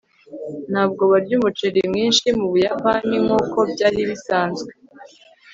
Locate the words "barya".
1.11-1.33